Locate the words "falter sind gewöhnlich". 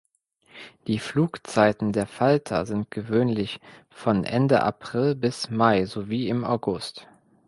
2.07-3.59